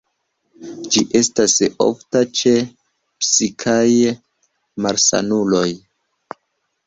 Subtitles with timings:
[0.93, 2.53] Ĝi estas ofta ĉe
[3.25, 3.83] psikaj
[4.87, 5.69] malsanuloj.